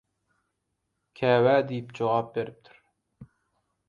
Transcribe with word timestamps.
«Käbä» 1.19 1.53
diýip 1.71 1.93
jogap 1.99 2.31
beripdir. 2.39 2.81